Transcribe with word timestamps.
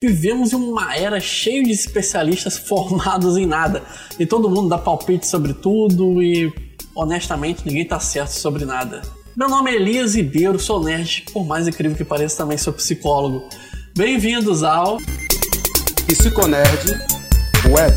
Vivemos 0.00 0.52
em 0.52 0.56
uma 0.56 0.94
era 0.94 1.18
cheia 1.18 1.60
de 1.60 1.72
especialistas 1.72 2.56
formados 2.56 3.36
em 3.36 3.44
nada. 3.44 3.82
E 4.16 4.24
todo 4.24 4.48
mundo 4.48 4.68
dá 4.68 4.78
palpite 4.78 5.26
sobre 5.26 5.52
tudo 5.52 6.22
e, 6.22 6.52
honestamente, 6.94 7.66
ninguém 7.66 7.84
tá 7.84 7.98
certo 7.98 8.30
sobre 8.30 8.64
nada. 8.64 9.02
Meu 9.36 9.48
nome 9.48 9.72
é 9.72 9.74
Elias 9.74 10.14
Ribeiro, 10.14 10.56
sou 10.56 10.84
nerd, 10.84 11.24
por 11.32 11.44
mais 11.44 11.66
incrível 11.66 11.96
que 11.96 12.04
pareça, 12.04 12.36
também 12.36 12.56
sou 12.56 12.72
psicólogo. 12.72 13.48
Bem-vindos 13.96 14.62
ao 14.62 14.98
Psiconerd 16.06 16.92
Web. 17.68 17.96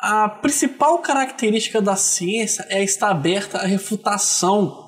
A 0.00 0.28
principal 0.28 0.98
característica 0.98 1.80
da 1.80 1.94
ciência 1.94 2.66
é 2.68 2.82
estar 2.82 3.10
aberta 3.10 3.58
à 3.58 3.66
refutação 3.66 4.83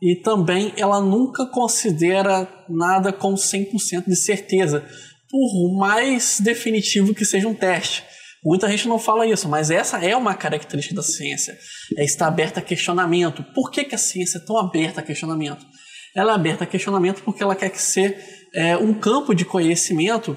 e 0.00 0.16
também 0.16 0.72
ela 0.76 1.00
nunca 1.00 1.46
considera 1.46 2.48
nada 2.68 3.12
com 3.12 3.34
100% 3.34 4.06
de 4.06 4.16
certeza, 4.16 4.84
por 5.30 5.76
mais 5.76 6.40
definitivo 6.40 7.14
que 7.14 7.24
seja 7.24 7.48
um 7.48 7.54
teste. 7.54 8.04
Muita 8.44 8.68
gente 8.68 8.86
não 8.86 8.98
fala 8.98 9.26
isso, 9.26 9.48
mas 9.48 9.70
essa 9.70 9.98
é 10.04 10.16
uma 10.16 10.34
característica 10.34 10.94
da 10.94 11.02
ciência, 11.02 11.58
é 11.96 12.04
estar 12.04 12.28
aberta 12.28 12.60
a 12.60 12.62
questionamento. 12.62 13.42
Por 13.54 13.70
que, 13.70 13.84
que 13.84 13.94
a 13.94 13.98
ciência 13.98 14.38
é 14.38 14.40
tão 14.40 14.56
aberta 14.56 15.00
a 15.00 15.02
questionamento? 15.02 15.66
Ela 16.14 16.32
é 16.32 16.34
aberta 16.34 16.64
a 16.64 16.66
questionamento 16.66 17.22
porque 17.24 17.42
ela 17.42 17.56
quer 17.56 17.70
que 17.70 17.82
ser 17.82 18.16
é, 18.54 18.76
um 18.76 18.94
campo 18.94 19.34
de 19.34 19.44
conhecimento 19.44 20.36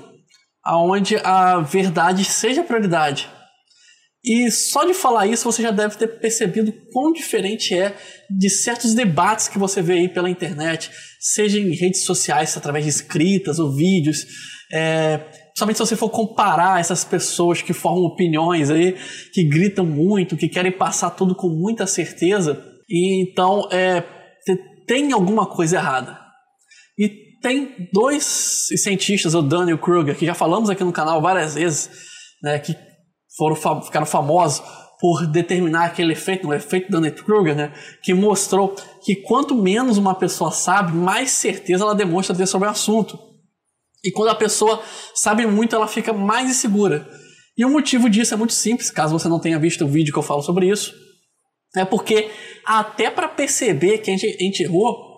onde 0.66 1.18
a 1.18 1.60
verdade 1.60 2.26
seja 2.26 2.64
prioridade. 2.64 3.30
E 4.24 4.52
só 4.52 4.84
de 4.84 4.94
falar 4.94 5.28
isso 5.28 5.46
você 5.46 5.62
já 5.62 5.72
deve 5.72 5.96
ter 5.96 6.08
percebido 6.20 6.74
quão 6.92 7.14
diferente 7.14 7.74
é 7.74 7.96
de 8.30 8.50
certos 8.50 8.94
debates 8.94 9.48
que 9.48 9.58
você 9.58 9.82
vê 9.82 9.94
aí 9.94 10.10
pela 10.10 10.30
internet, 10.30 10.92
seja 11.20 11.58
em 11.58 11.74
redes 11.74 12.04
sociais, 12.04 12.56
através 12.58 12.84
de 12.84 12.90
escritas 12.90 13.60
ou 13.60 13.74
vídeos. 13.74 14.26
É, 14.74 15.22
somente 15.58 15.78
se 15.78 15.86
você 15.86 15.96
for 15.96 16.10
comparar 16.10 16.80
essas 16.80 17.06
pessoas 17.06 17.62
que 17.62 17.72
formam 17.72 18.04
opiniões 18.04 18.70
aí, 18.70 18.96
que 19.34 19.44
gritam 19.46 19.86
muito, 19.86 20.36
que 20.36 20.50
querem 20.50 20.72
passar 20.72 21.12
tudo 21.12 21.34
com 21.34 21.48
muita 21.48 21.88
certeza, 21.88 22.62
e 22.90 23.24
então 23.24 23.70
é, 23.72 24.04
tem 24.86 25.14
alguma 25.14 25.46
coisa 25.46 25.78
errada. 25.78 26.20
E 26.98 27.40
tem 27.42 27.88
dois 27.94 28.68
cientistas, 28.76 29.34
o 29.34 29.42
Daniel 29.42 29.78
Kruger, 29.78 30.18
que 30.18 30.26
já 30.26 30.34
falamos 30.34 30.70
aqui 30.70 30.84
no 30.84 30.92
canal 30.92 31.22
várias 31.22 31.56
vezes, 31.56 31.90
né, 32.44 32.60
que 32.60 32.76
foram, 33.40 33.56
ficaram 33.82 34.06
famosos 34.06 34.62
por 35.00 35.26
determinar 35.26 35.86
aquele 35.86 36.12
efeito, 36.12 36.48
o 36.48 36.54
efeito 36.54 36.92
Dunning-Kruger, 36.92 37.56
né, 37.56 37.74
que 38.04 38.14
mostrou 38.14 38.76
que 39.02 39.16
quanto 39.16 39.56
menos 39.56 39.98
uma 39.98 40.14
pessoa 40.14 40.52
sabe, 40.52 40.92
mais 40.92 41.32
certeza 41.32 41.86
ela 41.86 41.96
demonstra 41.96 42.36
ter 42.36 42.46
sobre 42.46 42.68
o 42.68 42.72
assunto. 42.72 43.18
E 44.04 44.12
quando 44.12 44.30
a 44.30 44.36
pessoa 44.36 44.82
sabe 45.16 45.46
muito, 45.46 45.76
ela 45.76 45.88
fica 45.88 46.12
mais 46.12 46.50
insegura. 46.50 47.08
E 47.58 47.66
o 47.66 47.70
motivo 47.70 48.10
disso 48.10 48.34
é 48.34 48.38
muito 48.38 48.54
simples, 48.54 48.92
caso 48.92 49.18
você 49.18 49.30
não 49.30 49.40
tenha 49.40 49.58
visto 49.58 49.86
o 49.86 49.88
vídeo 49.88 50.14
que 50.14 50.20
eu 50.20 50.24
falo 50.24 50.42
sobre 50.42 50.70
isso, 50.70 50.94
é 51.76 51.86
porque 51.86 52.30
até 52.66 53.10
para 53.10 53.28
perceber 53.28 54.00
que 54.00 54.12
a 54.12 54.18
gente, 54.18 54.26
a 54.28 54.44
gente 54.44 54.64
errou, 54.64 55.10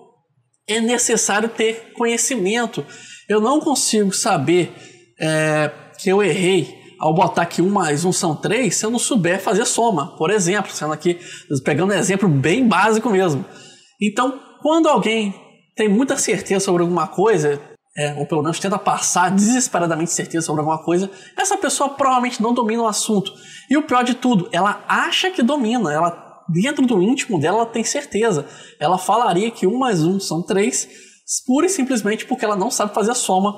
é 0.67 0.80
necessário 0.80 1.50
ter 1.50 1.91
conhecimento. 1.94 2.85
Eu 3.28 3.41
não 3.41 3.59
consigo 3.59 4.11
saber 4.13 4.72
é, 5.19 5.72
que 6.00 6.09
eu 6.09 6.22
errei 6.22 6.80
ao 7.02 7.16
botar 7.16 7.47
que 7.47 7.63
1 7.63 7.69
mais 7.69 8.05
1 8.05 8.13
são 8.13 8.35
3 8.35 8.73
se 8.73 8.85
eu 8.85 8.91
não 8.91 8.99
souber 8.99 9.41
fazer 9.41 9.66
soma, 9.66 10.16
por 10.17 10.30
exemplo, 10.30 10.71
sendo 10.71 10.94
aqui, 10.94 11.19
pegando 11.66 11.91
um 11.91 11.97
exemplo 11.97 12.30
bem 12.30 12.67
básico 12.67 13.09
mesmo. 13.09 13.44
Então, 13.99 14.39
quando 14.61 14.88
alguém 14.88 15.33
tem 15.75 15.89
muita 15.89 16.16
certeza 16.16 16.63
sobre 16.63 16.83
alguma 16.83 17.07
coisa, 17.07 17.59
é, 17.97 18.13
ou 18.13 18.27
pelo 18.27 18.44
menos 18.44 18.59
tenta 18.59 18.77
passar 18.77 19.31
desesperadamente 19.31 20.11
certeza 20.11 20.45
sobre 20.45 20.61
alguma 20.61 20.83
coisa, 20.83 21.09
essa 21.35 21.57
pessoa 21.57 21.89
provavelmente 21.89 22.41
não 22.41 22.53
domina 22.53 22.83
o 22.83 22.88
assunto. 22.88 23.33
E 23.67 23.75
o 23.75 23.83
pior 23.83 24.03
de 24.03 24.13
tudo, 24.13 24.47
ela 24.52 24.83
acha 24.88 25.31
que 25.31 25.41
domina, 25.41 25.91
ela 25.91 26.29
dentro 26.47 26.85
do 26.85 27.01
íntimo 27.01 27.39
dela 27.39 27.57
ela 27.57 27.66
tem 27.66 27.83
certeza. 27.83 28.45
Ela 28.79 29.00
falaria 29.00 29.50
que 29.50 29.66
1 29.66 29.75
mais 29.75 30.03
1 30.03 30.19
são 30.19 30.44
3, 30.44 30.88
pura 31.47 31.66
e 31.66 31.69
simplesmente 31.69 32.25
porque 32.25 32.45
ela 32.45 32.56
não 32.56 32.69
sabe 32.69 32.94
fazer 32.94 33.12
a 33.12 33.16
soma 33.16 33.57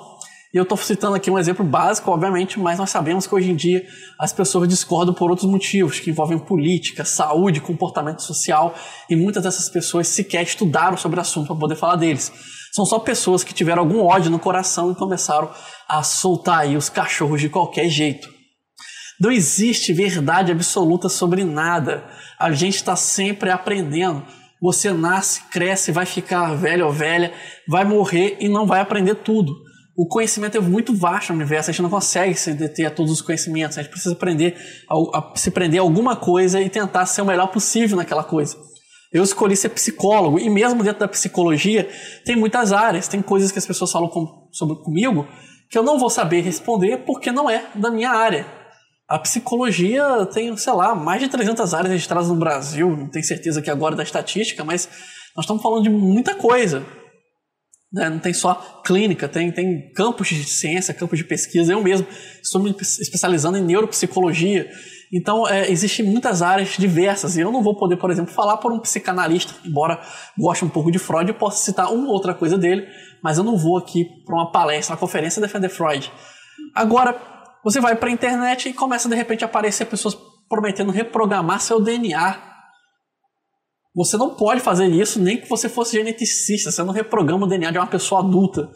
e 0.54 0.58
eu 0.58 0.64
estou 0.64 0.78
citando 0.78 1.16
aqui 1.16 1.32
um 1.32 1.40
exemplo 1.40 1.66
básico, 1.66 2.12
obviamente, 2.12 2.60
mas 2.60 2.78
nós 2.78 2.92
sabemos 2.92 3.26
que 3.26 3.34
hoje 3.34 3.50
em 3.50 3.56
dia 3.56 3.84
as 4.20 4.32
pessoas 4.32 4.70
discordam 4.70 5.12
por 5.12 5.32
outros 5.32 5.50
motivos, 5.50 6.00
que 6.00 6.12
envolvem 6.12 6.38
política, 6.38 7.04
saúde, 7.04 7.60
comportamento 7.60 8.22
social, 8.22 8.76
e 9.10 9.16
muitas 9.16 9.42
dessas 9.42 9.68
pessoas 9.68 10.10
sequer 10.10 10.44
estudaram 10.44 10.96
sobre 10.96 11.18
o 11.18 11.22
assunto 11.22 11.48
para 11.48 11.56
poder 11.56 11.76
falar 11.76 11.96
deles. 11.96 12.32
São 12.72 12.86
só 12.86 13.00
pessoas 13.00 13.44
que 13.44 13.52
tiveram 13.52 13.82
algum 13.82 14.02
ódio 14.02 14.30
no 14.30 14.38
coração 14.38 14.92
e 14.92 14.96
começaram 14.96 15.50
a 15.90 16.04
soltar 16.04 16.60
aí 16.60 16.78
os 16.78 16.88
cachorros 16.88 17.42
de 17.42 17.50
qualquer 17.50 17.90
jeito. 17.90 18.30
Não 19.20 19.32
existe 19.32 19.92
verdade 19.92 20.52
absoluta 20.52 21.10
sobre 21.10 21.44
nada. 21.44 22.04
A 22.40 22.52
gente 22.52 22.76
está 22.76 22.96
sempre 22.96 23.50
aprendendo. 23.50 24.24
Você 24.62 24.94
nasce, 24.94 25.42
cresce, 25.46 25.92
vai 25.92 26.06
ficar 26.06 26.54
velho 26.56 26.86
ou 26.86 26.92
velha, 26.92 27.34
vai 27.68 27.84
morrer 27.84 28.38
e 28.40 28.48
não 28.48 28.68
vai 28.68 28.82
aprender 28.82 29.16
tudo 29.16 29.64
o 29.96 30.08
conhecimento 30.08 30.58
é 30.58 30.62
muito 30.62 30.96
vasto 30.96 31.32
no 31.32 31.40
universo, 31.40 31.70
a 31.70 31.74
gente 31.74 31.84
não 31.84 31.90
consegue 31.90 32.34
se 32.34 32.54
deter 32.54 32.88
a 32.88 32.92
todos 32.92 33.12
os 33.12 33.22
conhecimentos, 33.22 33.78
a 33.78 33.82
gente 33.82 33.92
precisa 33.92 34.14
aprender 34.14 34.56
a, 34.90 34.96
a, 35.18 35.34
se 35.36 35.52
prender 35.52 35.80
a 35.80 35.84
alguma 35.84 36.16
coisa 36.16 36.60
e 36.60 36.70
tentar 36.70 37.06
ser 37.06 37.22
o 37.22 37.26
melhor 37.26 37.48
possível 37.48 37.98
naquela 37.98 38.24
coisa. 38.24 38.58
Eu 39.12 39.24
escolhi 39.24 39.56
ser 39.56 39.70
psicólogo 39.70 40.40
e 40.40 40.50
mesmo 40.50 40.84
dentro 40.84 41.02
da 41.02 41.08
psicologia 41.08 41.88
tem 42.26 42.36
muitas 42.36 42.74
áreas, 42.74 43.08
tem 43.08 43.22
coisas 43.22 43.52
que 43.52 43.60
as 43.60 43.66
pessoas 43.68 43.92
falam 43.92 44.10
com, 44.10 44.50
sobre 44.52 44.76
comigo 44.78 45.28
que 45.70 45.78
eu 45.78 45.84
não 45.84 46.00
vou 46.00 46.10
saber 46.10 46.42
responder 46.42 46.98
porque 47.06 47.32
não 47.32 47.48
é 47.48 47.66
da 47.76 47.92
minha 47.92 48.10
área. 48.10 48.48
A 49.08 49.20
psicologia 49.20 50.26
tem, 50.34 50.56
sei 50.58 50.74
lá, 50.74 50.96
mais 50.96 51.22
de 51.22 51.28
300 51.28 51.72
áreas 51.74 51.92
registradas 51.92 52.30
no 52.30 52.36
Brasil, 52.36 52.90
não 52.90 53.08
tenho 53.08 53.24
certeza 53.24 53.62
que 53.62 53.70
agora 53.70 53.96
da 53.96 54.02
estatística, 54.02 54.64
mas 54.64 54.90
nós 55.36 55.46
estamos 55.46 55.62
falando 55.62 55.84
de 55.84 55.90
muita 55.90 56.34
coisa. 56.34 56.84
Né? 57.94 58.10
Não 58.10 58.18
tem 58.18 58.34
só 58.34 58.82
clínica, 58.84 59.30
tem, 59.30 59.52
tem 59.52 59.92
campos 59.94 60.28
de 60.28 60.44
ciência, 60.44 60.94
campos 60.94 61.20
de 61.20 61.24
pesquisa. 61.24 61.72
Eu 61.72 61.84
mesmo 61.84 62.08
estou 62.42 62.62
me 62.62 62.76
especializando 62.82 63.58
em 63.58 63.62
neuropsicologia. 63.62 64.68
Então, 65.12 65.48
é, 65.48 65.70
existem 65.70 66.04
muitas 66.04 66.42
áreas 66.42 66.70
diversas. 66.78 67.38
E 67.38 67.42
eu 67.42 67.52
não 67.52 67.62
vou 67.62 67.78
poder, 67.78 67.98
por 67.98 68.10
exemplo, 68.10 68.34
falar 68.34 68.58
por 68.58 68.72
um 68.72 68.80
psicanalista, 68.80 69.54
embora 69.64 70.02
goste 70.36 70.66
um 70.66 70.70
pouco 70.70 70.92
de 70.92 70.98
Freud, 70.98 71.30
eu 71.30 71.36
posso 71.36 71.64
citar 71.64 71.94
uma 71.94 72.08
ou 72.08 72.14
outra 72.14 72.34
coisa 72.34 72.58
dele, 72.58 72.88
mas 73.22 73.38
eu 73.38 73.44
não 73.44 73.56
vou 73.56 73.78
aqui 73.78 74.06
para 74.26 74.34
uma 74.34 74.52
palestra, 74.52 74.96
uma 74.96 75.00
conferência 75.00 75.40
defender 75.40 75.70
Freud. 75.70 76.12
Agora, 76.74 77.16
você 77.64 77.80
vai 77.80 77.96
para 77.96 78.10
a 78.10 78.12
internet 78.12 78.70
e 78.70 78.74
começa 78.74 79.08
de 79.08 79.16
repente 79.16 79.44
a 79.44 79.48
aparecer 79.48 79.86
pessoas 79.86 80.18
prometendo 80.50 80.92
reprogramar 80.92 81.62
seu 81.62 81.80
DNA 81.80 82.53
você 83.96 84.18
não 84.18 84.36
pode 84.36 84.60
fazer 84.60 84.88
isso 84.88 85.20
nem 85.20 85.38
que 85.38 85.48
você 85.48 85.70
fosse 85.70 85.98
geneticista. 85.98 86.72
Você 86.72 86.84
não 86.84 86.94
reprograma 86.94 87.46
o 87.46 87.50
DNA 87.50 87.72
de 87.72 87.78
uma 87.78 87.88
pessoa 87.88 88.22
adulta. 88.22 88.70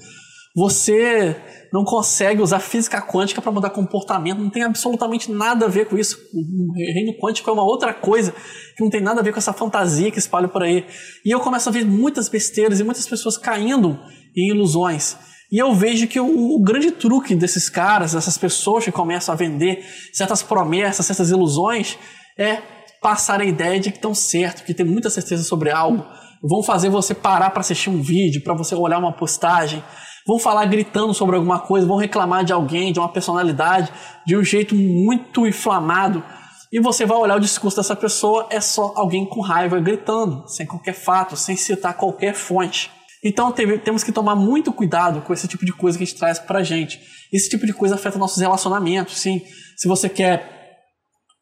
Você 0.55 1.35
não 1.73 1.83
consegue 1.83 2.41
usar 2.41 2.59
física 2.59 3.01
quântica 3.01 3.41
para 3.41 3.51
mudar 3.51 3.71
comportamento. 3.71 4.39
Não 4.39 4.49
tem 4.49 4.63
absolutamente 4.63 5.31
nada 5.31 5.65
a 5.65 5.69
ver 5.69 5.87
com 5.87 5.97
isso. 5.97 6.17
O 6.33 6.73
reino 6.73 7.17
quântico 7.19 7.49
é 7.49 7.53
uma 7.53 7.63
outra 7.63 7.93
coisa 7.93 8.33
que 8.75 8.83
não 8.83 8.89
tem 8.89 9.01
nada 9.01 9.21
a 9.21 9.23
ver 9.23 9.31
com 9.31 9.39
essa 9.39 9.53
fantasia 9.53 10.11
que 10.11 10.19
espalha 10.19 10.47
por 10.47 10.61
aí. 10.61 10.85
E 11.25 11.31
eu 11.31 11.39
começo 11.39 11.67
a 11.67 11.71
ver 11.71 11.85
muitas 11.85 12.29
besteiras 12.29 12.79
e 12.79 12.83
muitas 12.83 13.07
pessoas 13.07 13.37
caindo 13.37 13.99
em 14.35 14.49
ilusões. 14.49 15.17
E 15.51 15.57
eu 15.57 15.73
vejo 15.73 16.07
que 16.07 16.19
o, 16.19 16.55
o, 16.55 16.61
grande 16.61 16.91
truque 16.91 17.33
desses 17.33 17.69
caras, 17.69 18.11
dessas 18.13 18.37
pessoas 18.37 18.83
que 18.83 18.91
começam 18.91 19.33
a 19.33 19.37
vender 19.37 19.83
certas 20.11 20.43
promessas, 20.43 21.05
certas 21.05 21.31
ilusões, 21.31 21.97
é 22.37 22.76
passar 23.01 23.41
a 23.41 23.45
ideia 23.45 23.79
de 23.79 23.91
que 23.91 23.97
estão 23.97 24.13
certo, 24.13 24.63
que 24.63 24.73
tem 24.73 24.85
muita 24.85 25.09
certeza 25.09 25.43
sobre 25.43 25.71
algo, 25.71 26.05
vão 26.41 26.63
fazer 26.63 26.89
você 26.89 27.13
parar 27.13 27.49
para 27.51 27.61
assistir 27.61 27.89
um 27.89 28.01
vídeo, 28.01 28.43
para 28.43 28.53
você 28.53 28.75
olhar 28.75 28.99
uma 28.99 29.13
postagem, 29.13 29.83
vão 30.25 30.39
falar 30.39 30.65
gritando 30.65 31.13
sobre 31.13 31.35
alguma 31.35 31.59
coisa, 31.59 31.87
vão 31.87 31.97
reclamar 31.97 32.43
de 32.43 32.53
alguém, 32.53 32.91
de 32.91 32.99
uma 32.99 33.09
personalidade, 33.09 33.91
de 34.25 34.35
um 34.35 34.43
jeito 34.43 34.75
muito 34.75 35.47
inflamado. 35.47 36.23
E 36.71 36.81
você 36.81 37.05
vai 37.05 37.17
olhar 37.17 37.37
o 37.37 37.39
discurso 37.39 37.77
dessa 37.77 37.95
pessoa, 37.95 38.47
é 38.49 38.59
só 38.59 38.91
alguém 38.95 39.25
com 39.25 39.41
raiva 39.41 39.79
gritando, 39.79 40.47
sem 40.47 40.65
qualquer 40.65 40.93
fato, 40.93 41.37
sem 41.37 41.55
citar 41.55 41.95
qualquer 41.95 42.33
fonte. 42.33 42.91
Então 43.23 43.51
temos 43.51 44.03
que 44.03 44.11
tomar 44.11 44.35
muito 44.35 44.71
cuidado 44.71 45.21
com 45.21 45.33
esse 45.33 45.47
tipo 45.47 45.65
de 45.65 45.71
coisa 45.71 45.97
que 45.97 46.03
a 46.03 46.07
gente 46.07 46.19
traz 46.19 46.39
pra 46.39 46.61
gente. 46.61 46.99
Esse 47.31 47.49
tipo 47.49 47.65
de 47.65 47.73
coisa 47.73 47.95
afeta 47.95 48.19
nossos 48.19 48.41
relacionamentos, 48.41 49.17
sim. 49.17 49.41
Se 49.75 49.87
você 49.87 50.07
quer 50.07 50.56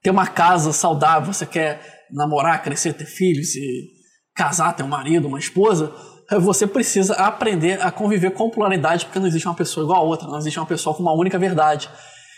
ter 0.05 0.11
uma 0.11 0.27
casa 0.27 0.71
saudável, 0.71 1.33
você 1.33 1.47
quer 1.47 2.05
namorar, 2.11 2.61
crescer, 2.61 2.93
ter 2.93 3.07
filhos 3.07 3.55
e 3.55 3.87
casar, 4.35 4.71
ter 4.75 4.83
um 4.83 4.87
marido, 4.87 5.27
uma 5.27 5.39
esposa, 5.39 5.91
você 6.39 6.67
precisa 6.67 7.15
aprender 7.15 7.81
a 7.81 7.89
conviver 7.91 8.29
com 8.29 8.51
pluralidade, 8.51 9.05
porque 9.05 9.17
não 9.17 9.25
existe 9.25 9.47
uma 9.47 9.55
pessoa 9.55 9.83
igual 9.83 10.01
a 10.01 10.07
outra, 10.07 10.27
não 10.27 10.37
existe 10.37 10.59
uma 10.59 10.65
pessoa 10.67 10.95
com 10.95 11.01
uma 11.01 11.11
única 11.11 11.39
verdade. 11.39 11.89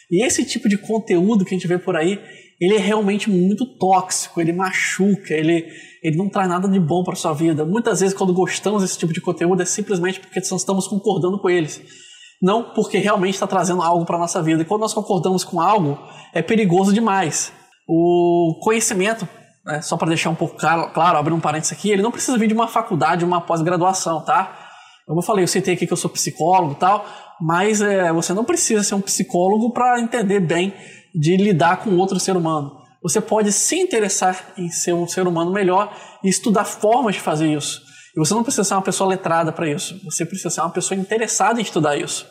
E 0.09 0.25
esse 0.25 0.45
tipo 0.45 0.69
de 0.69 0.77
conteúdo 0.77 1.43
que 1.43 1.53
a 1.53 1.57
gente 1.57 1.67
vê 1.67 1.77
por 1.77 1.97
aí, 1.97 2.17
ele 2.57 2.73
é 2.73 2.79
realmente 2.79 3.29
muito 3.29 3.65
tóxico, 3.77 4.39
ele 4.39 4.53
machuca, 4.53 5.33
ele, 5.33 5.67
ele 6.01 6.15
não 6.15 6.29
traz 6.29 6.47
nada 6.47 6.69
de 6.69 6.79
bom 6.79 7.03
para 7.03 7.15
sua 7.15 7.33
vida. 7.33 7.65
Muitas 7.65 7.99
vezes, 7.99 8.15
quando 8.15 8.33
gostamos 8.33 8.81
desse 8.81 8.97
tipo 8.97 9.11
de 9.11 9.19
conteúdo, 9.19 9.61
é 9.61 9.65
simplesmente 9.65 10.21
porque 10.21 10.39
estamos 10.39 10.87
concordando 10.87 11.37
com 11.37 11.49
eles. 11.49 11.81
não 12.41 12.63
porque 12.73 12.97
realmente 12.97 13.33
está 13.33 13.45
trazendo 13.45 13.81
algo 13.81 14.05
para 14.05 14.17
nossa 14.17 14.41
vida. 14.41 14.61
E 14.61 14.65
quando 14.65 14.83
nós 14.83 14.93
concordamos 14.93 15.43
com 15.43 15.59
algo, 15.59 15.99
é 16.33 16.41
perigoso 16.41 16.93
demais. 16.93 17.51
O 17.87 18.59
conhecimento, 18.61 19.27
né, 19.65 19.81
só 19.81 19.95
para 19.95 20.09
deixar 20.09 20.29
um 20.29 20.35
pouco 20.35 20.57
claro, 20.57 20.91
claro, 20.91 21.17
abrir 21.17 21.33
um 21.33 21.39
parênteses 21.39 21.73
aqui, 21.73 21.89
ele 21.89 22.01
não 22.01 22.11
precisa 22.11 22.37
vir 22.37 22.47
de 22.47 22.53
uma 22.53 22.67
faculdade, 22.67 23.23
uma 23.23 23.41
pós-graduação, 23.41 24.21
tá? 24.21 24.67
Como 25.05 25.19
eu 25.19 25.23
falei, 25.23 25.43
eu 25.43 25.47
citei 25.47 25.73
aqui 25.73 25.87
que 25.87 25.93
eu 25.93 25.97
sou 25.97 26.09
psicólogo 26.09 26.73
e 26.73 26.75
tal, 26.75 27.05
mas 27.39 27.81
é, 27.81 28.11
você 28.11 28.33
não 28.33 28.43
precisa 28.43 28.83
ser 28.83 28.95
um 28.95 29.01
psicólogo 29.01 29.71
para 29.71 29.99
entender 30.01 30.41
bem 30.41 30.73
de 31.15 31.37
lidar 31.37 31.77
com 31.77 31.95
outro 31.95 32.19
ser 32.19 32.35
humano. 32.35 32.77
Você 33.01 33.21
pode 33.21 33.51
se 33.53 33.77
interessar 33.77 34.53
em 34.57 34.69
ser 34.69 34.93
um 34.93 35.07
ser 35.07 35.25
humano 35.27 35.51
melhor 35.51 35.95
e 36.23 36.27
estudar 36.27 36.65
formas 36.65 37.15
de 37.15 37.21
fazer 37.21 37.47
isso. 37.47 37.81
E 38.15 38.19
você 38.19 38.33
não 38.33 38.43
precisa 38.43 38.63
ser 38.63 38.73
uma 38.73 38.81
pessoa 38.81 39.09
letrada 39.09 39.51
para 39.51 39.69
isso. 39.69 39.99
Você 40.03 40.25
precisa 40.25 40.49
ser 40.49 40.61
uma 40.61 40.71
pessoa 40.71 40.99
interessada 40.99 41.59
em 41.59 41.63
estudar 41.63 41.95
isso. 41.95 42.25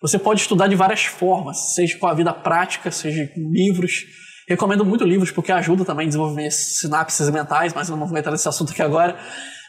Você 0.00 0.18
pode 0.18 0.40
estudar 0.40 0.68
de 0.68 0.76
várias 0.76 1.04
formas, 1.04 1.74
seja 1.74 1.98
com 1.98 2.06
a 2.06 2.14
vida 2.14 2.32
prática, 2.32 2.90
seja 2.90 3.26
com 3.34 3.50
livros. 3.50 4.04
Recomendo 4.48 4.84
muito 4.84 5.04
livros 5.04 5.30
porque 5.30 5.50
ajuda 5.50 5.84
também 5.84 6.04
a 6.04 6.08
desenvolver 6.08 6.50
sinapses 6.50 7.30
mentais, 7.30 7.72
mas 7.72 7.88
eu 7.88 7.96
não 7.96 8.06
vou 8.06 8.18
entrar 8.18 8.32
nesse 8.32 8.48
assunto 8.48 8.72
aqui 8.72 8.82
agora. 8.82 9.18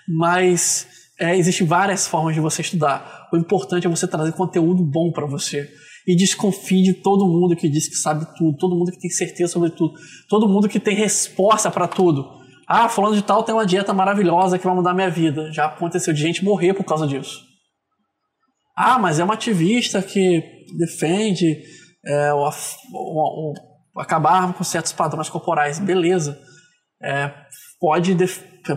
Mas 0.08 0.88
é, 1.20 1.38
existem 1.38 1.66
várias 1.66 2.08
formas 2.08 2.36
de 2.36 2.42
você 2.42 2.62
estudar. 2.62 3.30
O 3.32 3.38
importante 3.38 3.88
é 3.88 3.90
você 3.90 4.08
trazer 4.08 4.34
conteúdo 4.34 4.84
bom 4.84 5.12
para 5.12 5.26
você. 5.26 5.70
E 6.08 6.16
desconfie 6.16 6.84
de 6.84 6.94
todo 6.94 7.26
mundo 7.26 7.56
que 7.56 7.68
diz 7.68 7.88
que 7.88 7.96
sabe 7.96 8.28
tudo, 8.38 8.58
todo 8.58 8.76
mundo 8.76 8.92
que 8.92 9.00
tem 9.00 9.10
certeza 9.10 9.54
sobre 9.54 9.72
tudo, 9.72 9.94
todo 10.30 10.48
mundo 10.48 10.70
que 10.70 10.80
tem 10.80 10.96
resposta 10.96 11.72
para 11.72 11.88
tudo. 11.88 12.30
Ah, 12.68 12.90
falando 12.90 13.16
de 13.16 13.24
tal 13.24 13.44
tem 13.44 13.56
uma 13.56 13.66
dieta 13.66 13.94
maravilhosa 13.94 14.60
que 14.60 14.66
vai 14.66 14.76
mudar 14.76 14.94
minha 14.94 15.10
vida. 15.10 15.52
Já 15.52 15.66
aconteceu 15.66 16.14
de 16.14 16.22
gente 16.22 16.44
morrer 16.44 16.74
por 16.74 16.84
causa 16.84 17.08
disso. 17.08 17.44
Ah, 18.78 19.00
mas 19.00 19.20
é 19.20 19.24
uma 19.24 19.36
ativista 19.36 20.02
que 20.02 20.44
defende 20.78 21.64
é, 22.06 22.34
o, 22.34 22.50
o, 22.94 23.52
o, 23.52 23.54
acabar 23.98 24.54
com 24.54 24.64
certos 24.64 24.94
padrões 24.94 25.30
corporais. 25.30 25.80
Beleza. 25.80 26.40
É, 27.02 27.32
pode, 27.80 28.16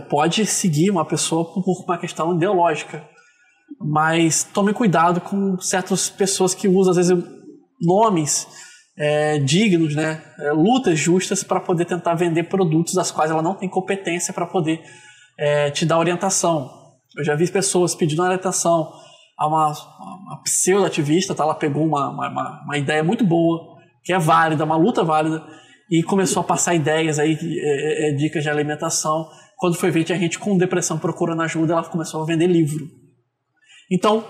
pode 0.09 0.45
seguir 0.45 0.89
uma 0.91 1.05
pessoa 1.05 1.45
por 1.45 1.63
uma 1.85 1.97
questão 1.97 2.35
ideológica. 2.35 3.07
Mas 3.79 4.43
tome 4.43 4.73
cuidado 4.73 5.21
com 5.21 5.59
certas 5.59 6.09
pessoas 6.09 6.53
que 6.53 6.67
usam, 6.67 6.91
às 6.91 6.97
vezes, 6.97 7.23
nomes 7.81 8.47
é, 8.97 9.39
dignos, 9.39 9.95
né, 9.95 10.21
é, 10.39 10.51
lutas 10.51 10.99
justas 10.99 11.41
para 11.41 11.61
poder 11.61 11.85
tentar 11.85 12.15
vender 12.15 12.43
produtos 12.43 12.93
das 12.93 13.09
quais 13.09 13.31
ela 13.31 13.41
não 13.41 13.55
tem 13.55 13.69
competência 13.69 14.33
para 14.33 14.45
poder 14.45 14.81
é, 15.37 15.71
te 15.71 15.85
dar 15.85 15.97
orientação. 15.97 16.69
Eu 17.17 17.23
já 17.23 17.33
vi 17.33 17.49
pessoas 17.49 17.95
pedindo 17.95 18.21
orientação 18.21 18.91
a 19.37 19.47
uma, 19.47 19.67
uma 19.69 20.41
pseudo-ativista, 20.43 21.33
tá? 21.33 21.43
ela 21.43 21.55
pegou 21.55 21.85
uma, 21.85 22.09
uma, 22.09 22.61
uma, 22.65 22.77
ideia 22.77 23.01
muito 23.01 23.25
boa, 23.25 23.78
que 24.09 24.13
é 24.13 24.17
válida, 24.17 24.65
uma 24.65 24.75
luta 24.75 25.03
válida, 25.03 25.39
e 25.87 26.01
começou 26.01 26.41
a 26.41 26.43
passar 26.43 26.73
ideias 26.73 27.19
aí, 27.19 27.37
é, 27.43 28.09
é, 28.09 28.11
dicas 28.13 28.41
de 28.41 28.49
alimentação. 28.49 29.29
Quando 29.55 29.77
foi 29.77 29.91
ver, 29.91 30.03
tinha 30.03 30.17
gente 30.17 30.39
com 30.39 30.57
depressão 30.57 30.97
procurando 30.97 31.43
ajuda, 31.43 31.73
ela 31.73 31.83
começou 31.83 32.23
a 32.23 32.25
vender 32.25 32.47
livro. 32.47 32.87
Então, 33.91 34.25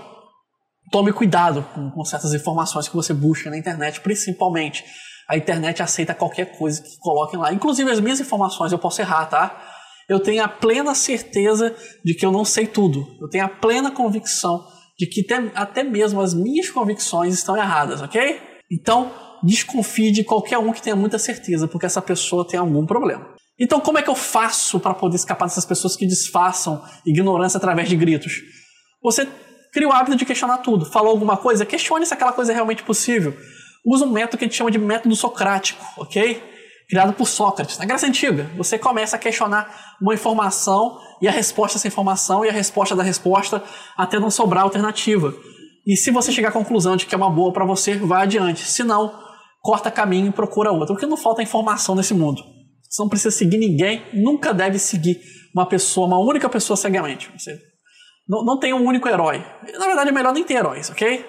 tome 0.91 1.13
cuidado 1.13 1.65
com, 1.73 1.91
com, 1.91 2.03
certas 2.03 2.33
informações 2.33 2.89
que 2.89 2.93
você 2.93 3.13
busca 3.13 3.49
na 3.49 3.57
internet, 3.57 4.01
principalmente. 4.01 4.83
A 5.29 5.37
internet 5.37 5.81
aceita 5.81 6.13
qualquer 6.13 6.57
coisa 6.57 6.83
que 6.83 6.97
coloquem 6.99 7.39
lá. 7.39 7.53
Inclusive 7.53 7.89
as 7.89 8.01
minhas 8.01 8.19
informações, 8.19 8.73
eu 8.73 8.79
posso 8.79 8.99
errar, 8.99 9.27
tá? 9.27 9.65
Eu 10.09 10.19
tenho 10.19 10.43
a 10.43 10.49
plena 10.49 10.93
certeza 10.93 11.73
de 12.03 12.13
que 12.13 12.25
eu 12.25 12.33
não 12.33 12.43
sei 12.43 12.67
tudo. 12.67 13.07
Eu 13.21 13.29
tenho 13.29 13.45
a 13.45 13.49
plena 13.49 13.91
convicção 13.91 14.61
de 14.97 15.05
que 15.05 15.21
até, 15.21 15.51
até 15.55 15.83
mesmo 15.85 16.19
as 16.19 16.33
minhas 16.33 16.69
convicções 16.69 17.33
estão 17.33 17.55
erradas, 17.55 18.01
ok? 18.01 18.41
Então, 18.69 19.28
desconfie 19.43 20.11
de 20.11 20.23
qualquer 20.23 20.57
um 20.57 20.71
que 20.71 20.81
tenha 20.81 20.95
muita 20.95 21.19
certeza, 21.19 21.67
porque 21.67 21.85
essa 21.85 22.01
pessoa 22.01 22.47
tem 22.47 22.59
algum 22.59 22.85
problema. 22.85 23.35
Então, 23.59 23.81
como 23.81 23.97
é 23.97 24.01
que 24.01 24.09
eu 24.09 24.15
faço 24.15 24.79
para 24.79 24.93
poder 24.93 25.17
escapar 25.17 25.45
dessas 25.45 25.65
pessoas 25.65 25.95
que 25.95 26.05
disfarçam 26.05 26.81
ignorância 27.05 27.57
através 27.57 27.89
de 27.89 27.95
gritos? 27.95 28.41
Você 29.03 29.27
cria 29.73 29.87
o 29.87 29.91
hábito 29.91 30.15
de 30.15 30.25
questionar 30.25 30.59
tudo. 30.59 30.85
Falou 30.85 31.11
alguma 31.11 31.35
coisa? 31.35 31.65
Questione 31.65 32.05
se 32.05 32.13
aquela 32.13 32.31
coisa 32.31 32.51
é 32.51 32.55
realmente 32.55 32.83
possível. 32.83 33.35
Usa 33.85 34.05
um 34.05 34.11
método 34.11 34.37
que 34.37 34.45
a 34.45 34.47
gente 34.47 34.57
chama 34.57 34.71
de 34.71 34.77
método 34.77 35.15
socrático, 35.15 35.83
ok? 35.97 36.41
Criado 36.89 37.13
por 37.13 37.27
Sócrates. 37.27 37.77
Na 37.77 37.85
Grécia 37.85 38.07
Antiga, 38.07 38.49
você 38.57 38.79
começa 38.79 39.15
a 39.15 39.19
questionar 39.19 39.95
uma 40.01 40.13
informação 40.13 40.97
e 41.21 41.27
a 41.27 41.31
resposta 41.31 41.77
dessa 41.77 41.87
informação 41.87 42.45
e 42.45 42.49
a 42.49 42.51
resposta 42.51 42.95
da 42.95 43.03
resposta 43.03 43.63
até 43.97 44.19
não 44.19 44.31
sobrar 44.31 44.63
alternativa. 44.63 45.33
E 45.85 45.95
se 45.95 46.11
você 46.11 46.31
chegar 46.31 46.49
à 46.49 46.51
conclusão 46.51 46.95
de 46.95 47.05
que 47.05 47.13
é 47.13 47.17
uma 47.17 47.29
boa 47.29 47.51
para 47.51 47.65
você, 47.65 47.95
vai 47.95 48.23
adiante. 48.23 48.65
Se 48.65 48.83
não, 48.83 49.13
corta 49.61 49.91
caminho 49.91 50.27
e 50.27 50.31
procura 50.31 50.71
outra. 50.71 50.93
Porque 50.93 51.05
não 51.05 51.17
falta 51.17 51.41
informação 51.41 51.95
nesse 51.95 52.13
mundo. 52.13 52.41
Você 52.89 53.01
não 53.01 53.09
precisa 53.09 53.31
seguir 53.31 53.57
ninguém, 53.57 54.03
nunca 54.13 54.53
deve 54.53 54.79
seguir 54.79 55.19
uma 55.53 55.65
pessoa, 55.65 56.07
uma 56.07 56.19
única 56.19 56.49
pessoa 56.49 56.75
cegamente. 56.75 57.29
Você 57.37 57.59
não, 58.27 58.43
não 58.43 58.59
tem 58.59 58.73
um 58.73 58.85
único 58.85 59.07
herói. 59.07 59.43
Na 59.77 59.87
verdade, 59.87 60.09
é 60.09 60.13
melhor 60.13 60.33
nem 60.33 60.43
ter 60.43 60.55
heróis, 60.55 60.89
ok? 60.89 61.25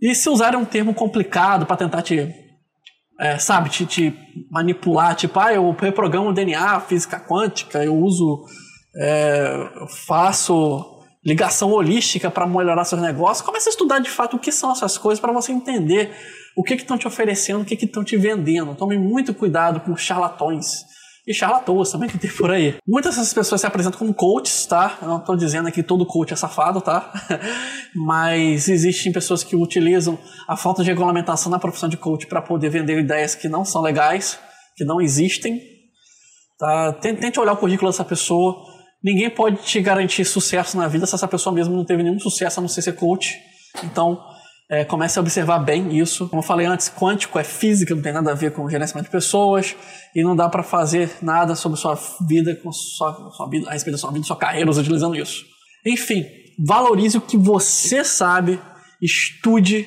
E 0.00 0.14
se 0.14 0.28
usarem 0.28 0.58
um 0.58 0.64
termo 0.64 0.92
complicado 0.92 1.64
para 1.64 1.76
tentar 1.76 2.02
te, 2.02 2.28
é, 3.18 3.38
sabe, 3.38 3.70
te, 3.70 3.86
te, 3.86 4.14
manipular, 4.50 5.14
tipo, 5.14 5.40
ah, 5.40 5.52
eu 5.52 5.70
reprogramo 5.72 6.28
o 6.28 6.32
DNA, 6.32 6.80
física 6.80 7.18
quântica, 7.18 7.82
eu 7.82 7.96
uso, 7.96 8.44
é, 8.96 9.70
eu 9.80 9.88
faço 9.88 10.93
ligação 11.24 11.72
holística 11.72 12.30
para 12.30 12.46
melhorar 12.46 12.84
seus 12.84 13.00
negócios, 13.00 13.44
comece 13.44 13.68
a 13.68 13.70
estudar 13.70 13.98
de 13.98 14.10
fato 14.10 14.36
o 14.36 14.38
que 14.38 14.52
são 14.52 14.72
essas 14.72 14.98
coisas 14.98 15.20
para 15.20 15.32
você 15.32 15.52
entender 15.52 16.14
o 16.56 16.62
que 16.62 16.74
estão 16.74 16.98
te 16.98 17.06
oferecendo, 17.06 17.62
o 17.62 17.64
que 17.64 17.82
estão 17.82 18.04
te 18.04 18.16
vendendo. 18.16 18.74
Tome 18.74 18.98
muito 18.98 19.32
cuidado 19.32 19.80
com 19.80 19.96
charlatões 19.96 20.84
e 21.26 21.32
charlatões 21.32 21.90
também 21.90 22.08
que 22.08 22.18
tem 22.18 22.30
por 22.30 22.50
aí. 22.50 22.76
Muitas 22.86 23.16
dessas 23.16 23.32
pessoas 23.32 23.60
se 23.60 23.66
apresentam 23.66 23.98
como 23.98 24.12
coaches, 24.12 24.66
tá? 24.66 24.98
Eu 25.00 25.08
não 25.08 25.18
estou 25.18 25.34
dizendo 25.36 25.72
que 25.72 25.82
todo 25.82 26.04
coach 26.04 26.32
é 26.32 26.36
safado, 26.36 26.80
tá? 26.80 27.10
Mas 27.96 28.68
existem 28.68 29.10
pessoas 29.10 29.42
que 29.42 29.56
utilizam 29.56 30.18
a 30.46 30.56
falta 30.56 30.82
de 30.82 30.90
regulamentação 30.90 31.50
na 31.50 31.58
profissão 31.58 31.88
de 31.88 31.96
coach 31.96 32.26
para 32.26 32.42
poder 32.42 32.68
vender 32.68 32.98
ideias 32.98 33.34
que 33.34 33.48
não 33.48 33.64
são 33.64 33.80
legais, 33.80 34.38
que 34.76 34.84
não 34.84 35.00
existem. 35.00 35.60
Tá? 36.58 36.92
Tente 36.92 37.40
olhar 37.40 37.52
o 37.52 37.56
currículo 37.56 37.90
dessa 37.90 38.04
pessoa. 38.04 38.73
Ninguém 39.04 39.28
pode 39.28 39.58
te 39.58 39.82
garantir 39.82 40.24
sucesso 40.24 40.78
na 40.78 40.88
vida 40.88 41.06
se 41.06 41.14
essa 41.14 41.28
pessoa 41.28 41.54
mesmo 41.54 41.76
não 41.76 41.84
teve 41.84 42.02
nenhum 42.02 42.18
sucesso 42.18 42.58
a 42.58 42.62
não 42.62 42.68
ser 42.68 42.80
ser 42.80 42.94
coach. 42.94 43.38
Então, 43.84 44.18
é, 44.70 44.82
comece 44.82 45.18
a 45.18 45.22
observar 45.22 45.58
bem 45.58 45.94
isso. 45.94 46.26
Como 46.26 46.40
eu 46.40 46.46
falei 46.46 46.66
antes, 46.66 46.88
quântico 46.88 47.38
é 47.38 47.44
física, 47.44 47.94
não 47.94 48.00
tem 48.00 48.14
nada 48.14 48.30
a 48.30 48.34
ver 48.34 48.52
com 48.52 48.66
gerenciamento 48.66 49.08
de 49.08 49.12
pessoas 49.12 49.76
e 50.14 50.22
não 50.22 50.34
dá 50.34 50.48
para 50.48 50.62
fazer 50.62 51.10
nada 51.20 51.54
sobre 51.54 51.78
sua 51.78 51.98
vida, 52.26 52.56
com 52.56 52.72
sua, 52.72 53.30
sua 53.32 53.46
vida, 53.46 53.68
a 53.68 53.74
respeito 53.74 53.96
da 53.96 54.00
sua 54.00 54.10
vida, 54.10 54.24
sua 54.24 54.36
carreira 54.36 54.70
utilizando 54.70 55.14
isso. 55.14 55.44
Enfim, 55.84 56.24
valorize 56.66 57.18
o 57.18 57.20
que 57.20 57.36
você 57.36 58.02
sabe, 58.02 58.58
estude, 59.02 59.86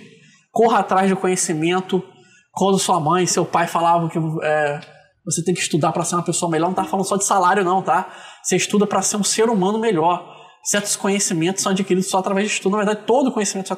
corra 0.52 0.80
atrás 0.80 1.10
do 1.10 1.18
conhecimento. 1.18 2.04
Quando 2.52 2.78
sua 2.78 3.00
mãe, 3.00 3.26
seu 3.26 3.46
pai 3.46 3.66
falavam 3.66 4.10
que 4.10 4.20
é, 4.44 4.80
você 5.28 5.44
tem 5.44 5.54
que 5.54 5.60
estudar 5.60 5.92
para 5.92 6.06
ser 6.06 6.16
uma 6.16 6.24
pessoa 6.24 6.50
melhor, 6.50 6.68
não 6.68 6.74
tá 6.74 6.86
falando 6.86 7.06
só 7.06 7.18
de 7.18 7.26
salário, 7.26 7.64
não, 7.64 7.82
tá? 7.82 8.10
Você 8.42 8.56
estuda 8.56 8.88
para 8.88 9.02
ser 9.02 9.18
um 9.18 9.24
ser 9.24 9.50
humano 9.50 9.78
melhor. 9.78 10.26
Certos 10.64 10.96
conhecimentos 10.96 11.62
são 11.62 11.74
adquiridos 11.74 12.10
só 12.10 12.20
através 12.20 12.48
de 12.48 12.54
estudo. 12.54 12.72
Na 12.72 12.78
verdade, 12.78 13.06
todo 13.06 13.32
conhecimento 13.32 13.74
é 13.74 13.76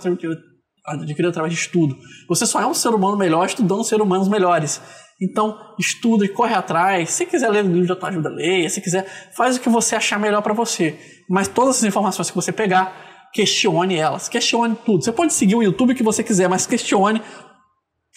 adquirido 0.86 1.29
através 1.29 1.51
de 1.51 1.60
estudo. 1.60 1.96
Você 2.27 2.46
só 2.46 2.62
é 2.62 2.68
um 2.68 2.74
ser 2.75 2.89
humano 2.89 3.18
melhor 3.18 3.48
estudando 3.48 3.84
ser 3.84 4.00
humanos 4.00 4.27
melhores. 4.27 4.79
Então, 5.20 5.58
estuda 5.79 6.24
e 6.24 6.29
corre 6.29 6.53
atrás. 6.53 7.10
Se 7.10 7.25
quiser 7.25 7.50
ler 7.50 7.65
o 7.65 7.68
livro 7.68 7.86
de 7.86 7.91
autoajuda, 7.91 8.29
leia. 8.29 8.70
Se 8.70 8.79
quiser, 8.79 9.06
faz 9.36 9.58
o 9.58 9.60
que 9.60 9.70
você 9.70 9.96
achar 9.96 10.20
melhor 10.20 10.44
para 10.44 10.53
você. 10.53 11.00
Mas 11.27 11.48
todas 11.48 11.77
as 11.77 11.84
informações 11.84 12.29
que 12.29 12.36
você 12.36 12.51
pegar, 12.51 13.29
questione 13.34 13.96
elas. 13.96 14.29
Questione 14.29 14.77
tudo. 14.86 15.03
Você 15.03 15.12
pode 15.12 15.34
seguir 15.34 15.56
o 15.56 15.63
YouTube 15.63 15.96
que 15.96 16.03
você 16.03 16.24
quiser, 16.24 16.48
mas 16.48 16.68
questione 16.68 17.22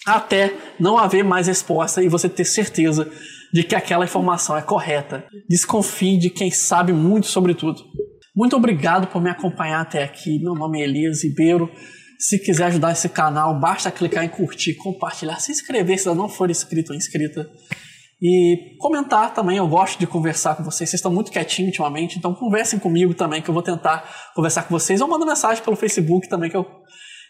até 0.05 0.53
não 0.79 0.97
haver 0.97 1.23
mais 1.23 1.47
resposta 1.47 2.03
e 2.03 2.09
você 2.09 2.27
ter 2.27 2.45
certeza 2.45 3.09
de 3.53 3.63
que 3.63 3.75
aquela 3.75 4.05
informação 4.05 4.57
é 4.57 4.61
correta. 4.61 5.25
Desconfie 5.47 6.17
de 6.17 6.29
quem 6.29 6.49
sabe 6.49 6.91
muito 6.91 7.27
sobre 7.27 7.53
tudo. 7.53 7.83
Muito 8.35 8.55
obrigado 8.55 9.07
por 9.07 9.21
me 9.21 9.29
acompanhar 9.29 9.81
até 9.81 10.03
aqui. 10.03 10.39
Meu 10.39 10.55
nome 10.55 10.81
é 10.81 10.85
Elias 10.85 11.23
Ribeiro. 11.23 11.69
Se 12.17 12.39
quiser 12.39 12.65
ajudar 12.65 12.93
esse 12.93 13.09
canal, 13.09 13.59
basta 13.59 13.91
clicar 13.91 14.23
em 14.23 14.29
curtir, 14.29 14.75
compartilhar, 14.75 15.39
se 15.39 15.51
inscrever 15.51 15.99
se 15.99 16.09
ainda 16.09 16.19
não 16.19 16.29
for 16.29 16.49
inscrito 16.49 16.91
ou 16.91 16.97
inscrita. 16.97 17.47
E 18.21 18.77
comentar 18.79 19.33
também, 19.33 19.57
eu 19.57 19.67
gosto 19.67 19.99
de 19.99 20.07
conversar 20.07 20.55
com 20.55 20.63
vocês. 20.63 20.89
Vocês 20.89 20.99
estão 20.99 21.11
muito 21.11 21.29
quietinhos 21.29 21.71
ultimamente, 21.71 22.17
então 22.17 22.33
conversem 22.33 22.79
comigo 22.79 23.13
também, 23.13 23.41
que 23.41 23.49
eu 23.49 23.53
vou 23.53 23.61
tentar 23.61 24.31
conversar 24.33 24.63
com 24.63 24.69
vocês. 24.69 25.01
Ou 25.01 25.07
manda 25.07 25.25
mensagem 25.25 25.61
pelo 25.61 25.75
Facebook 25.75 26.29
também, 26.29 26.49
que 26.49 26.55
eu, 26.55 26.65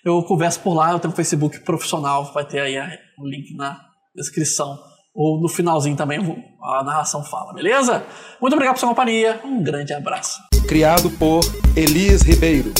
eu 0.03 0.21
converso 0.23 0.59
por 0.59 0.73
lá. 0.73 0.91
Eu 0.91 0.99
tenho 0.99 1.13
um 1.13 1.15
Facebook 1.15 1.59
profissional, 1.61 2.31
vai 2.33 2.45
ter 2.45 2.59
aí 2.59 2.77
o 3.17 3.27
link 3.27 3.55
na 3.55 3.79
descrição. 4.15 4.77
Ou 5.15 5.39
no 5.39 5.47
finalzinho 5.47 5.95
também 5.95 6.19
a 6.61 6.83
narração 6.83 7.23
fala, 7.23 7.53
beleza? 7.53 8.03
Muito 8.41 8.53
obrigado 8.53 8.75
por 8.75 8.79
sua 8.79 8.89
companhia, 8.89 9.39
um 9.43 9.61
grande 9.61 9.93
abraço. 9.93 10.41
Criado 10.67 11.09
por 11.11 11.41
Elias 11.75 12.23
Ribeiro. 12.23 12.73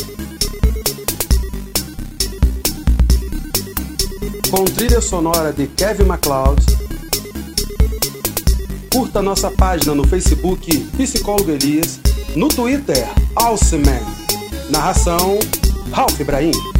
com 4.53 4.65
trilha 4.65 5.01
sonora 5.01 5.51
de 5.51 5.65
Kevin 5.65 6.03
MacLeod. 6.03 6.63
Curta 8.93 9.19
nossa 9.19 9.49
página 9.49 9.95
no 9.95 10.07
Facebook 10.07 10.79
Psicólogo 10.95 11.49
Elias, 11.49 11.99
no 12.35 12.47
Twitter 12.49 13.03
Alceman. 13.35 13.99
Narração 14.69 15.39
Ralph 15.91 16.19
Ibrahim. 16.19 16.72